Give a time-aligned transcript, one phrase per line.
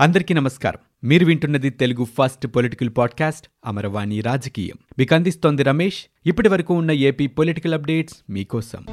[0.00, 1.08] అందరికీ నమస్కారం.
[1.08, 4.76] మీరు వింటున్నది Telugu first political podcast Amaravani రాజకీయం.
[4.98, 6.04] మీకు అందిస్తోంది రమేష్.
[6.26, 8.84] ఇప్పటి వరకు ఉన్న ఏపీ పొలిటికల్ అప్డేట్స్ మీకోసం.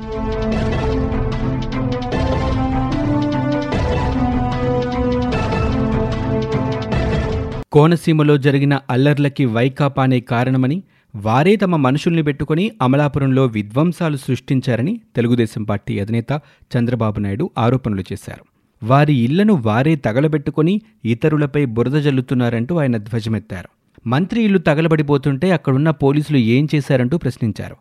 [7.71, 10.83] కోనసీమలో జరిగిన అల్లర్లకి వైకాపానే కారణమని
[11.15, 16.41] వారే తమ మనుషుల్ని పెట్టుకుని అమలాపురంలో విధ్వంసాలు సృష్టించారని తెలుగుదేశం పార్టీ అధినేత
[16.77, 18.54] చంద్రబాబు నాయుడు ఆరోపణలు చేశారు.
[18.83, 23.69] వారి ఇళ్ళను వారే తగలబెట్టుకుని ఇతరులపై బురద జల్లుతున్నారంటూ ఆయన ధ్వజమెత్తారు.
[24.07, 27.75] మంత్రి ఇల్లు తగలబడిపోతుంటే అక్కడున్న పోలీసులు ఏం చేశారంటూ ప్రశ్నించారు.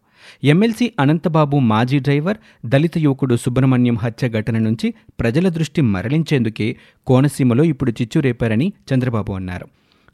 [0.45, 7.91] ఎమ్మెల్సీ అనంతబాబు మాజీ డ్రైవర్ దళిత యువకుడు సుబ్రహ్మణ్యం హత్య ఘటన నుంచి ప్రజల దృష్టి మరలించేందుకే కోనసీమలో ఇప్పుడు
[7.91, 9.67] చిచ్చు రేపారని చంద్రబాబు అన్నారు.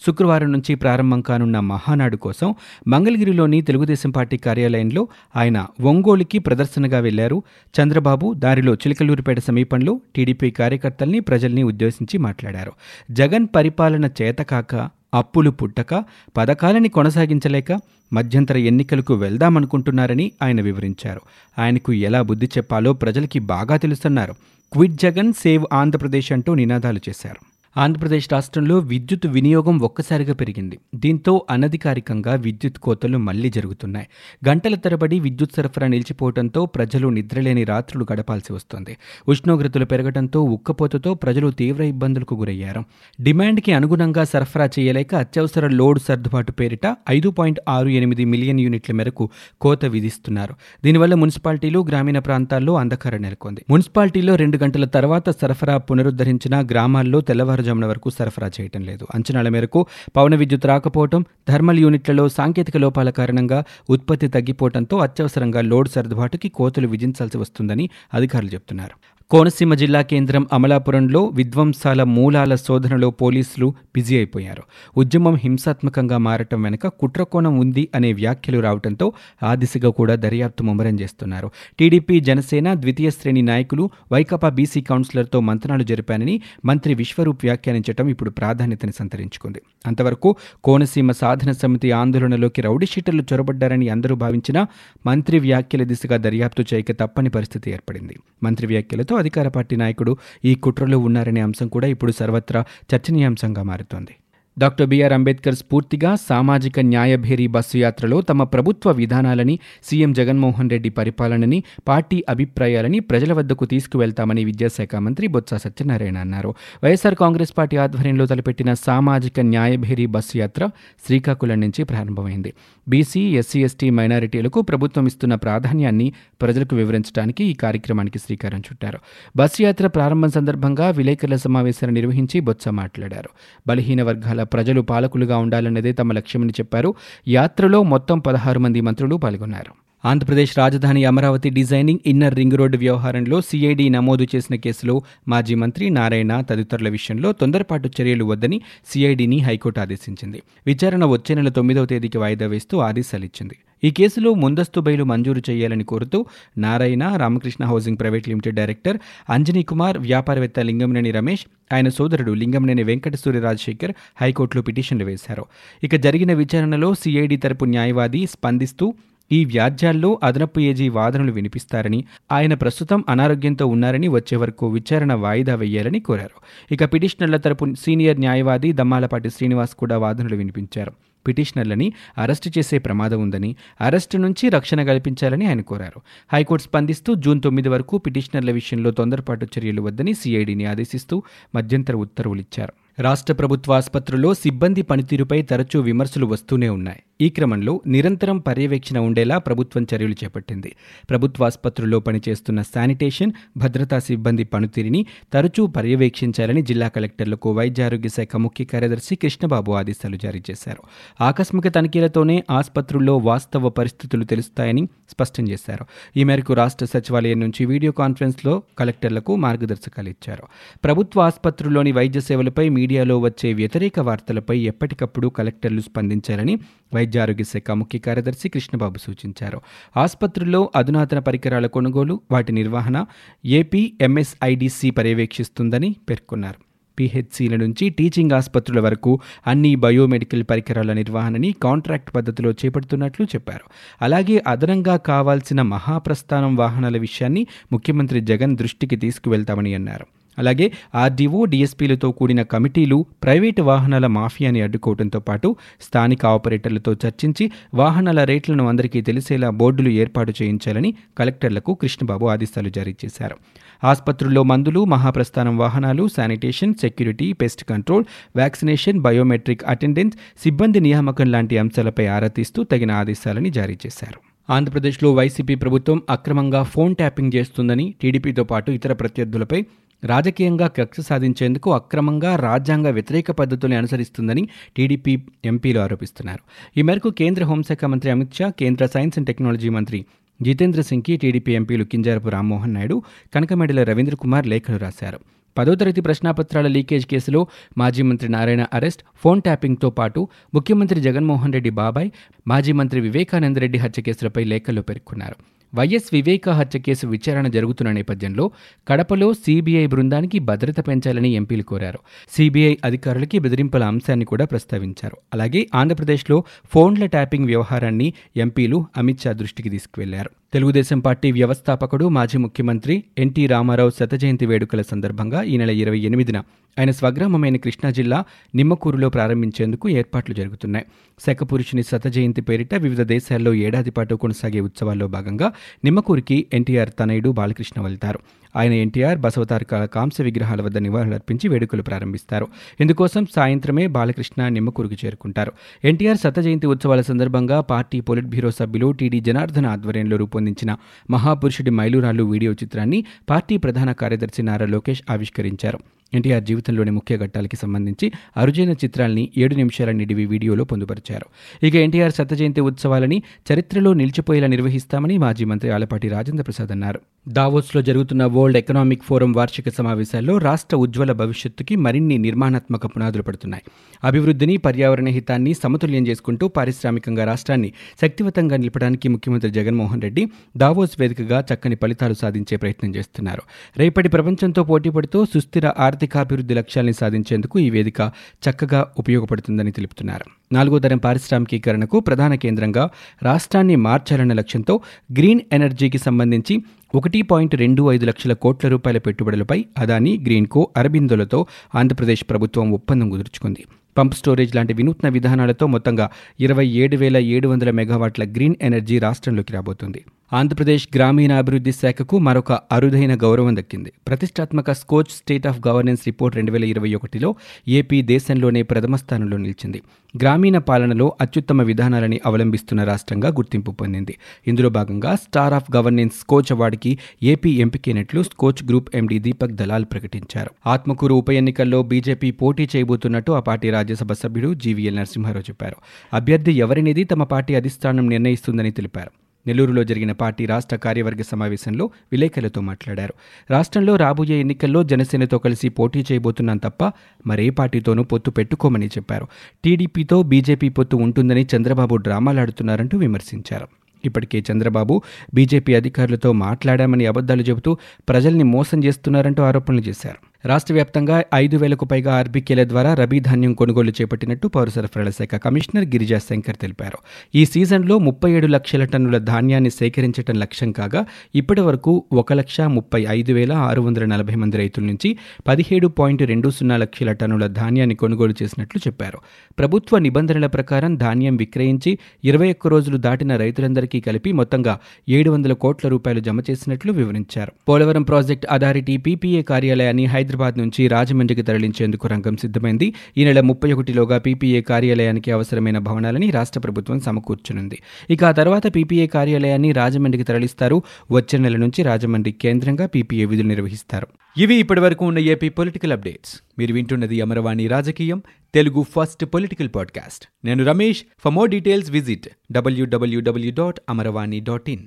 [0.07, 2.55] శుక్రవారం నుంచి ప్రారంభం కానున్న మహానాడు కోసం
[2.89, 7.43] మంగళగిరిలోని తెలుగుదేశం పార్టీ కార్యాలయంలో ఆయన ఒంగోలుకి ప్రదర్శనగా వెళ్ళారు.
[7.83, 12.73] చంద్రబాబు దారిలో చిలకలూరిపేట సమీపంలో టీడీపీ కార్యకర్తల్ని ప్రజల్ని ఉద్దేశించి మాట్లాడారు.
[13.11, 16.05] జగన్ పరిపాలన చేతకాక అప్పులు పుట్టక
[16.37, 17.81] పథకాలని కొనసాగించలేక
[18.13, 21.21] మధ్యంతర ఎన్నికలకు వెళ్దామనుకుంటున్నారని ఆయన వివరించారు.
[21.59, 24.35] ఆయనకు ఎలా బుద్ధి చెప్పాలో ప్రజలకి బాగా తెలుస్తున్నారు.
[24.73, 27.60] క్విట్ జగన్ సేవ్ ఆంధ్రప్రదేశ్ అంటూ నినాదాలు చేశారు.
[27.77, 30.79] ఆంధ్రప్రదేశ్ రాష్ట్రంలో విద్యుత్ వినియోగం ఒక్కసారిగా పెరిగింది.
[30.95, 34.07] దీంతో అనధికారికంగా విద్యుత్ కోతలు మళ్ళీ జరుగుతున్నాయి.
[34.49, 38.97] గంటల తరబడి విద్యుత్ సరఫరా నిలిచిపోవడంతో ప్రజలు నిద్రలేని రాత్రులు గడపాల్సి వస్తోంది.
[39.29, 42.85] ఉష్ణోగ్రతలు పెరగడంతో ఉక్కపోతతో ప్రజలు తీవ్ర ఇబ్బందులకు గురయ్యారు.
[43.21, 49.29] డిమాండ్కి అనుగుణంగా సరఫరా చేయలేక అత్యవసర లోడ్ సర్దుబాటు పేరిట ఐదు పాయింట్ ఆరు ఎనిమిది మిలియన్ యూనిట్ల మేరకు
[49.61, 50.55] కోత విధిస్తున్నారు.
[50.85, 53.65] దీనివల్ల మున్సిపాలిటీలు గ్రామీణ ప్రాంతాల్లో అంధకారం నెలకొంది.
[53.71, 59.05] మున్సిపాలిటీలో రెండు గంటల తర్వాత సరఫరా పునరుద్ధరించిన గ్రామాల్లో తెల్లవారు తెల్లవారుజామున వరకు సరఫరా చేయటం లేదు.
[59.15, 66.49] అంచనాల మేరకు పవన విద్యుత్ రాకపోవటం థర్మల్ యూనిట్లలో సాంకేతిక లోపాల కారణంగా ఉత్పత్తి తగ్గిపోవడంతో అత్యవసరంగా లోడ్ సర్దుబాటుకి
[66.49, 68.97] కోతలు విధించాల్సి వస్తుందని అధికారులు చెబుతున్నారు
[69.31, 74.63] కోనసీమ జిల్లా కేంద్రం అమలాపురంలో విధ్వంసాల మూలాల శోధనలో పోలీసులు బిజీ అయిపోయారు.
[74.97, 79.07] ఉద్యమం హింసాత్మకంగా మారటం వెనుక కుట్రకోణం ఉంది అనే వ్యాఖ్యలు రావడంతో
[79.43, 81.51] ఆ దిశగా కూడా దర్యాప్తు ముమ్మరం చేస్తున్నారు.
[81.79, 88.93] టీడీపీ జనసేన ద్వితీయ శ్రేణి నాయకులు వైకాపా బీసీ కౌన్సిలర్తో మంతనాలు జరిపానని మంత్రి విశ్వరూప్ వ్యాఖ్యానించటం ఇప్పుడు ప్రాధాన్యతని
[88.99, 89.61] సంతరించుకుంది.
[89.87, 90.31] అంతవరకు
[90.65, 94.63] కోనసీమ సాధన సమితి ఆందోళనలోకి రౌడీషీటర్లు చొరబడ్డారని అందరూ భావించినా
[95.07, 98.17] మంత్రి వ్యాఖ్యల దిశగా దర్యాప్తు చేయక తప్పని పరిస్థితి ఏర్పడింది.
[98.43, 102.63] మంత్రి వ్యాఖ్యలతో అధికార పార్టీ నాయకుడు ఈ కుట్రలో ఉన్నారనే అంశం కూడా ఇప్పుడు సర్వత్రా
[102.95, 104.15] చర్చనీయాంశంగా మారుతోంది.
[104.61, 109.55] డాక్టర్ బిఆర్ అంబేద్కర్ స్ఫూర్తిగా సామాజిక న్యాయభేరి బస్సు యాత్రలో తమ ప్రభుత్వ విధానాలని
[109.85, 116.55] సీఎం జగన్మోహన్ రెడ్డి పరిపాలనని పార్టీ అభిప్రాయాలని ప్రజల వద్దకు తీసుకువెళ్తామని విద్యాశాఖ మంత్రి బొత్స సత్యనారాయణ అన్నారు.
[116.85, 120.71] వైఎస్ఆర్ కాంగ్రెస్ పార్టీ ఆధ్వర్యంలో తలపెట్టిన సామాజిక న్యాయభేరి బస్సు యాత్ర
[121.07, 122.53] శ్రీకాకుళం నుంచి ప్రారంభమైంది.
[122.89, 126.13] బీసీ ఎస్సీ ఎస్టీ మైనారిటీలకు ప్రభుత్వం ఇస్తున్న ప్రాధాన్యాన్ని
[126.43, 128.99] ప్రజలకు వివరించడానికి ఈ కార్యక్రమానికి శ్రీకారం చుట్టారు.
[129.37, 133.31] బస్సు యాత్ర ప్రారంభం సందర్భంగా విలేకరుల సమావేశాన్ని నిర్వహించి బొత్స మాట్లాడారు.
[133.69, 136.95] బలహీన వర్గాల ప్రజలు పాలకులుగా ఉండాలన్నదే తమ లక్ష్యమని చెప్పారు.
[137.29, 139.80] యాత్రలో మొత్తం పదహారు మంది మంత్రులు పాల్గొన్నారు.
[140.05, 146.41] ఆంధ్రప్రదేశ్ రాజధాని Amaravati designing inner ring road వ్యవహారంలో సిఐడి నమోదు చేసిన కేసులో మాజీ మంత్రి నారాయణ
[146.41, 150.43] తదితరుల విషయంలో తొందరపాటు చర్యలు వద్దని సిఐడిని హైకోర్టు ఆదేశించింది.
[150.67, 153.57] విచారణ వచ్చే నెల తొమ్మిదవ తేదీకి వాయిదా వేస్తూ ఆదేశాలిచ్చింది.
[153.85, 156.27] ఈ కేసులో ముందస్తు బెయిలు మంజూరు చేయాలని కోరుతూ
[156.59, 158.99] Narayana Ramakrishna housing private limited director
[159.31, 165.45] Anjani Kumar వ్యాపారవేత్త లింగంనేని రమేష్ ఆయన సోదరుడు లింగంనేని వెంకట సూర్య రాజశేఖర్ హైకోర్టులో పిటిషన్లు వేశారు.
[165.85, 168.95] ఇక జరిగిన విచారణలో సిఐడి తరపు న్యాయవాది స్పందిస్తూ
[169.33, 176.01] ఈ వ్యాజ్యాల్లో అదనపు ఏజీ వాదనలు వినిపిస్తారని ఆయన ప్రస్తుతం అనారోగ్యంతో ఉన్నారని వచ్చే వరకు విచారణ వాయిదా వేయాలని
[176.01, 176.37] కోరారు.
[176.75, 180.93] ఇక పిటిషనర్ల తరపు సీనియర్ న్యాయవాది దమ్మాలపాటి శ్రీనివాస్ కూడా వాదనలు వినిపించారు.
[181.29, 186.01] పిటిషనర్లని అరెస్టు చేసే ప్రమాదం ఉందని అరెస్టు నుంచి రక్షణ కల్పించాలని ఆయన కోరారు.
[186.33, 191.23] హైకోర్టు స్పందిస్తూ జూన్ తొమ్మిది వరకు పిటిషనర్ల విషయంలో తొందరపాటు చర్యలు వద్దని సీఐడిని ఆదేశిస్తూ
[191.55, 196.99] మధ్యంతర ఉత్తర్వులు ఇచ్చారు రాష్ట్ర ప్రభుత్వాసుపత్రుల్లో సిబ్బంది పనితీరుపై తరచూ విమర్శలు వస్తూనే ఉన్నాయి.
[197.21, 200.77] ఈ క్రమంలో నిరంతరం పర్యవేక్షణ ఉండేలా ప్రభుత్వం చర్యలు చేపట్టింది.
[201.11, 209.73] ప్రభుత్వాసుపత్రుల్లో పనిచేస్తున్న శానిటేషన్ భద్రతా సిబ్బంది పనితీరుని తరచూ పర్యవేక్షించాలని జిల్లా కలెక్టర్లకు వైద్యారోగ్య శాఖ ముఖ్య కార్యదర్శి కృష్ణబాబు
[209.73, 210.83] ఆదేశాలు జారీ చేశారు.
[211.21, 215.87] ఆకస్మిక తనిఖీలతోనే ఆసుపత్రుల్లో వాస్తవ పరిస్థితులు తెలుస్తాయని స్పష్టం చేశారు.
[216.17, 220.43] ఈ మేరకు రాష్ట్ర సచివాలయం నుంచి వీడియో కాన్ఫరెన్స్లో కలెక్టర్లకు మార్గదర్శకాలు ఇచ్చారు.
[220.85, 226.59] ప్రభుత్వ ఆసుపత్రుల్లోని వైద్య సేవలపై మీడియా మీడియాలో వచ్చే వ్యతిరేక వార్తలపై ఎప్పటికప్పుడు కలెక్టర్లు స్పందించాలని
[226.95, 229.61] వైద్య ఆరోగ్య శాఖ ముఖ్య కార్యదర్శి కృష్ణబాబు సూచించారు.
[229.97, 233.05] ఆసుపత్రుల్లో అధునాతన పరికరాల కొనుగోలు వాటి నిర్వహణ
[233.45, 236.61] ఏపీ ఎంఎస్ఐడిసి పర్యవేక్షిస్తుందని పేర్కొన్నారు.
[236.99, 243.67] పిహెచ్సిల నుంచి టీచింగ్ ఆసుపత్రుల వరకు అన్ని బయోమెడికల్ పరికరాల నిర్వహణని కాంట్రాక్ట్ పద్ధతిలో చేపడుతున్నట్లు చెప్పారు.
[244.03, 250.07] అలాగే అదనంగా కావాల్సిన మహాప్రస్థానం వాహనాల విషయాన్ని ముఖ్యమంత్రి జగన్ దృష్టికి తీసుకువెళ్తామని అన్నారు.
[250.39, 258.69] అలాగే ఆర్డీఓ డీఎస్పీలతో కూడిన కమిటీలు ప్రైవేటు వాహనాల మాఫియాని అడ్డుకోవడంతో పాటు స్థానిక ఆపరేటర్లతో చర్చించి వాహనాల రేట్లను
[258.69, 263.37] అందరికీ తెలిసేలా బోర్డులు ఏర్పాటు చేయించాలని కలెక్టర్లకు కృష్ణబాబు ఆదేశాలు జారీ చేశారు.
[263.85, 268.05] ఆసుపత్రుల్లో మందులు మహాప్రస్థానం వాహనాలు sanitation security pest control
[268.37, 274.21] vaccination biometric attendance సిబ్బంది నియామకం లాంటి అంశాలపై ఆరా తీస్తూ తగిన ఆదేశాలని జారీ చేశారు.
[274.53, 279.67] ఆంధ్రప్రదేశ్లో వైసీపీ ప్రభుత్వం అక్రమంగా ఫోన్ ట్యాపింగ్ చేస్తుందని టీడీపీతో పాటు ఇతర ప్రత్యర్థులపై
[280.05, 286.41] రాజకీయంగా కక్ష సాధించేందుకు అక్రమంగా రాజ్యాంగ వ్యతిరేక పద్ధతుల్ని అనుసరిస్తుందని టీడీపీ ఎంపీలు ఆరోపిస్తున్నారు.
[286.77, 290.07] ఈ మేరకు కేంద్ర హోంశాఖ మంత్రి అమిత్ షా కేంద్ర సైన్స్ అండ్ టెక్నాలజీ మంత్రి
[290.43, 293.03] జితేంద్ర సింగ్కి టీడీపీ ఎంపీలు కింజారపు రామ్మోహన్ నాయుడు
[293.35, 295.21] కనకమెడల రవీంద్ర కుమార్ లేఖలు రాశారు.
[295.59, 297.47] పదో తరగతి ప్రశ్నాపత్రాల లీకేజ్ కేసులో
[297.79, 302.11] మాజీ మంత్రి నారాయణ అరెస్ట్ ఫోన్ ట్యాపింగ్తో పాటు ముఖ్యమంత్రి జగన్మోహన్ రెడ్డి బాబాయ్
[302.47, 305.60] మాజీ మంత్రి వివేకానందరెడ్డి హత్య కేసులపై లేఖల్లో పేర్కొన్నారు.
[305.75, 308.51] వైఎస్ వివేక హత్య కేసు విచారణ జరుగుతున్న నేపథ్యంలో
[308.89, 311.99] కడపలో సీబీఐ బృందానికి భద్రత పెంచాలని ఎంపీలు కోరారు.
[312.31, 315.17] సీబీఐ అధికారులకి బెదిరింపుల అంశాన్ని కూడా ప్రస్తావించారు.
[315.35, 320.31] అలాగే ఆంధ్రప్రదేశ్లో ఫోన్ల ట్యాపింగ్ వ్యవహారాన్ని ఎంపీలు అమిత్ షా దృష్టికి తీసుకువెళ్ళారు.
[320.53, 326.39] తెలుగుదేశం పార్టీ వ్యవస్థాపకుడు మాజీ ముఖ్యమంత్రి ఎన్టీ రామారావు శత జయంతి వేడుకల సందర్భంగా ఈ నెల ఇరవై ఎనిమిదిన
[326.79, 328.25] ఆయన స్వగ్రామమైన కృష్ణా జిల్లా
[328.55, 330.87] నిమ్మకూరులో ప్రారంభించేందుకు ఏర్పాట్లు జరుగుతున్నాయి.
[331.27, 335.53] శకపురుషుని శత జయంతి పేరిట వివిధ దేశాల్లో ఏడాది పాటు కొనసాగే ఉత్సవాల్లో భాగంగా
[335.85, 338.21] నిమ్మకూరికి ఎన్టీఆర్ తనయుడు బాలకృష్ణ వెళ్తారు.
[338.57, 342.47] ఆయన ఎన్టీఆర్ బసవతారక కాంస్య విగ్రహాల వద్ద నివాళులర్పించి వేడుకలు ప్రారంభిస్తారు.
[342.81, 345.53] ఇందుకోసం సాయంత్రమే బాలకృష్ణ నిమ్మకూరుకు చేరుకుంటారు.
[345.85, 350.73] ఎన్టీఆర్ శత జయంతి ఉత్సవాల సందర్భంగా పార్టీ పొలిట్ బ్యూరో సభ్యులు టీడీ జనార్దన ఆధ్వర్యంలో రూపొందించిన
[351.11, 352.99] మహాపురుషుడి మైలురాలు వీడియో చిత్రాన్ని
[353.31, 355.79] పార్టీ ప్రధాన కార్యదర్శి నారా లోకేష్ ఆవిష్కరించారు.
[356.13, 361.27] ఎన్టీఆర్ జీవితంలోని ముఖ్య ఘట్టాలకి సంబంధించి అరుజైన చిత్రాల్ని ఏడు నిమిషాల నిడివి వీడియోలో పొందుపరిచారు.
[361.67, 363.23] ఇక ఎన్టీఆర్ శత జయంతి ఉత్సవాలని
[363.53, 367.01] చరిత్రలో నిలిచిపోయేలా నిర్వహిస్తామని మాజీ మంత్రి ఆలపాటి రాజేంద్ర ప్రసాద్ అన్నారు.
[367.29, 373.63] దావోస్లో జరుగుతున్న వరల్డ్ ఎకనామిక్ ఫోరం వార్షిక సమావేశాల్లో రాష్ట్ర ఉజ్వల భవిష్యత్తుకి మరిన్ని నిర్మాణాత్మక పునాదులు పడుతున్నాయి.
[374.05, 377.73] అభివృద్ధిని పర్యావరణ హితాన్ని సమతుల్యం చేసుకుంటూ పారిశ్రామికంగా రాష్ట్రాన్ని
[378.03, 383.43] శక్తివంతంగా నిలపడానికి ముఖ్యమంత్రి జగన్మోహన్ రెడ్డి దావోస్ వేదికగా చక్కని ఫలితాలు సాధించే ప్రయత్నం చేస్తున్నారు.
[383.77, 385.67] రేపటి ప్రపంచంతో పోటీ పడుతూ సుస్థిర
[386.01, 388.01] ఆర్థికాభివృద్ధి లక్ష్యాల్ని సాధించేందుకు ఈ వేదిక
[388.45, 390.25] చక్కగా ఉపయోగపడుతుందని తెలుపుతున్నారు.
[390.53, 392.85] నాలుగో తరం పారిశ్రామికీకరణకు ప్రధాన కేంద్రంగా
[393.23, 394.75] రాష్ట్రాన్ని మార్చాలన్న లక్ష్యంతో
[395.19, 396.55] గ్రీన్ ఎనర్జీకి సంబంధించి
[396.95, 401.41] ఒకటి పాయింట్ రెండు ఐదు లక్షల కోట్ల రూపాయల పెట్టుబడులపై అదాని గ్రీన్కో అరబిందోలతో
[401.75, 403.65] ఆంధ్రప్రదేశ్ ప్రభుత్వం ఒప్పందం కుదుర్చుకుంది.
[403.99, 406.09] పంప్ స్టోరేజ్ లాంటి వినూత్న విధానాలతో మొత్తంగా
[406.41, 410.03] ఇరవై ఏడు వేల ఏడు వందల మెగావాట్ల గ్రీన్ ఎనర్జీ రాష్ట్రంలోకి రాబోతుంది.
[410.33, 413.93] ఆంధ్రప్రదేశ్ గ్రామీణాభివృద్ధి శాఖకు మరొక అరుదైన గౌరవం దక్కింది.
[414.09, 417.35] ప్రతిష్టాత్మక Skoch state of governance report రెండు వేల ఇరవై ఒకటిలో
[417.69, 419.83] ఏపీ దేశంలోనే ప్రథమ స్థానంలో నిలిచింది.
[420.17, 424.17] గ్రామీణ పాలనలో అత్యుత్తమ విధానాలని అవలంబిస్తున్న రాష్ట్రంగా గుర్తింపు పొందింది.
[424.47, 430.51] ఇందులో భాగంగా స్టార్ ఆఫ్ గవర్నెన్స్ స్కోచ్ అవార్డుకి AP ఎంపికైనట్లు Skoch group MD Deepak Dalal ప్రకటించారు.
[430.67, 435.77] ఆత్మకూరు ఉప ఎన్నికల్లో బీజేపీ పోటీ చేయబోతున్నట్టు ఆ పార్టీ రాజ్యసభ సభ్యుడు జీవీఎల్ నరసింహారావు చెప్పారు.
[436.15, 439.20] అభ్యర్థి ఎవరినిది తమ పార్టీ అధిష్టానం నిర్ణయిస్తుందని తెలిపారు.
[439.47, 443.15] నెల్లూరులో జరిగిన పార్టీ రాష్ట్ర కార్యవర్గ సమావేశంలో విలేకరులతో మాట్లాడారు.
[443.51, 446.93] రాష్ట్రంలో రాబోయే ఎన్నికల్లో జనసేనతో కలిసి పోటీ చేయబోతున్నాం తప్ప
[447.27, 449.29] మరే పార్టీతోనూ పొత్తు పెట్టుకోమని చెప్పారు.
[449.65, 453.69] టీడీపీతో బీజేపీ పొత్తు ఉంటుందని చంద్రబాబు డ్రామాలాడుతున్నారంటూ విమర్శించారు.
[454.05, 455.03] ఇప్పటికే చంద్రబాబు
[455.35, 457.79] బీజేపీ అధికారులతో మాట్లాడామని అబద్దాలు చెబుతూ
[458.09, 460.30] ప్రజల్ని మోసం చేస్తున్నారంటూ ఆరోపణలు చేశారు.
[460.47, 465.85] రాష్ట్ర వ్యాప్తంగా ఐదు వేలకు పైగా ఆర్బీకేల ద్వారా రబీ ధాన్యం కొనుగోలు చేపట్టినట్టు పౌర సరఫరాల శాఖ కమిషనర్
[465.85, 466.99] గిరిజా శంకర్ తెలిపారు.
[467.35, 473.07] ఈ సీజన్లో ముప్పై ఏడు లక్షల టన్నుల ధాన్యాన్ని సేకరించడం లక్ష్యం కాగా ఇప్పటి వరకు ఒక లక్ష ముప్పై
[473.09, 475.19] ఐదు వేల ఆరు వందల నలభై మంది రైతుల నుంచి
[475.49, 479.19] పదిహేడు పాయింట్ రెండు సున్నా లక్షల టన్నుల ధాన్యాన్ని కొనుగోలు చేసినట్లు చెప్పారు.
[479.59, 484.79] ప్రభుత్వ నిబంధనల ప్రకారం ధాన్యం విక్రయించి ఇరవై ఒక్క రోజులు దాటిన రైతులందరికీ కలిపి మొత్తంగా
[485.09, 487.53] ఏడు వందల కోట్ల రూపాయలు జమ చేసినట్లు వివరించారు.
[487.69, 492.95] పోలవరం ప్రాజెక్ట్ అథారిటీ పీపీఏ కార్యాలయాన్ని హైదరాబాద్ నుంచి రాజమండ్రికి తరలించేందుకు రంగం సిద్ధమైంది.
[493.17, 497.83] ఈ నెల ముప్పై ఒకటిలోగా పీపీఏ కార్యాలయానికి అవసరమైన భవనాలని రాష్ట్ర ప్రభుత్వం సమకూర్చనుంది.
[498.11, 500.83] ఇక ఆ తర్వాత పీపీఏ కార్యాలయాన్ని రాజమండ్రికి తరలిస్తారు.
[501.11, 504.07] వచ్చే నెల నుంచి రాజమండ్రి కేంద్రంగా పీపీఏ విధులు నిర్వహిస్తారు.
[504.39, 506.41] ఇవి ఇప్పటివరకు ఉన్న ఏపీ పొలిటికల్ అప్డేట్స్.
[506.59, 508.23] మీరు వింటున్నది అమరవాణి రాజకీయం.
[508.55, 510.27] Telugu first political podcast.
[510.45, 511.03] నేను Ramesh.
[511.25, 514.87] For more details visit WWW dot Amaravani dot in.